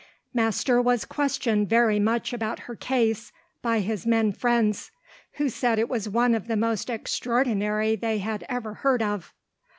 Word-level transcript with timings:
Master 0.33 0.81
was 0.81 1.05
questioned 1.05 1.69
very 1.69 1.99
much 1.99 2.33
about 2.33 2.61
her 2.61 2.75
case 2.75 3.31
by 3.61 3.81
his 3.81 4.03
men 4.03 4.31
friends, 4.31 4.89
who 5.33 5.47
said 5.47 5.77
it 5.77 5.89
was 5.89 6.09
one 6.09 6.33
of 6.33 6.47
the 6.47 6.57
most 6.57 6.89
extraordinary 6.89 7.95
they 7.95 8.17
had 8.17 8.43
ever 8.49 8.73
heard 8.73 9.03
of. 9.03 9.35